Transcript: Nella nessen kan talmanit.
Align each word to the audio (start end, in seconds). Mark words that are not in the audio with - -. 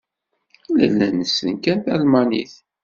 Nella 0.75 1.07
nessen 1.17 1.53
kan 1.63 1.79
talmanit. 1.85 2.53